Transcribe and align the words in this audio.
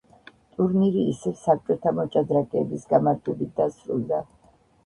ტურნირი 0.53 1.03
ისევ 1.11 1.35
საბჭოთა 1.41 1.93
მოჭადრაკეების 1.99 2.91
გამარჯვებით 2.95 3.55
დასრულდა. 3.63 4.25